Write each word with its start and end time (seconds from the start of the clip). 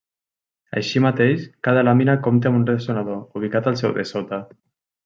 Així 0.79 1.01
mateix, 1.05 1.45
cada 1.67 1.83
làmina 1.89 2.17
compta 2.29 2.51
amb 2.53 2.61
un 2.63 2.67
ressonador 2.73 3.23
ubicat 3.43 3.71
al 3.73 3.83
seu 3.85 3.97
dessota. 4.01 4.43